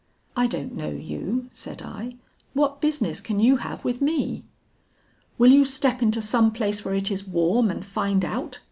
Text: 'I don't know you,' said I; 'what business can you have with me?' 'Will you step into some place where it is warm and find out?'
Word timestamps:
'I 0.35 0.47
don't 0.47 0.75
know 0.75 0.89
you,' 0.89 1.47
said 1.53 1.83
I; 1.83 2.15
'what 2.55 2.81
business 2.81 3.21
can 3.21 3.39
you 3.39 3.57
have 3.57 3.85
with 3.85 4.01
me?' 4.01 4.43
'Will 5.37 5.51
you 5.51 5.63
step 5.63 6.01
into 6.01 6.23
some 6.23 6.51
place 6.51 6.83
where 6.83 6.95
it 6.95 7.11
is 7.11 7.27
warm 7.27 7.69
and 7.69 7.85
find 7.85 8.25
out?' 8.25 8.59